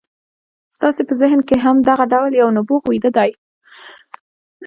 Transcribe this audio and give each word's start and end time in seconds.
ستاسې 0.75 1.01
په 1.07 1.13
ذهن 1.21 1.39
کې 1.47 1.55
هم 1.65 1.77
دغه 1.89 2.05
ډول 2.13 2.31
یو 2.41 2.49
نبوغ 2.57 2.81
ویده 2.87 3.09
دی 3.17 3.31